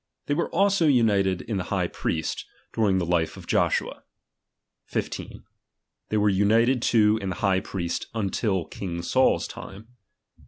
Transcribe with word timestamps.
They 0.25 0.33
were 0.33 0.49
also 0.49 0.87
united 0.87 1.43
in 1.43 1.57
the 1.57 1.65
high 1.65 1.85
priest, 1.85 2.47
during 2.73 2.97
the 2.97 3.05
life 3.05 3.37
of 3.37 3.45
Joshua. 3.45 4.01
15. 4.87 5.43
They 6.09 6.17
were 6.17 6.27
united 6.27 6.81
too 6.81 7.19
in 7.21 7.29
the 7.29 7.35
high 7.35 7.59
priest 7.59 8.07
until 8.15 8.65
king 8.65 9.03
Saul's 9.03 9.47
time. 9.47 9.89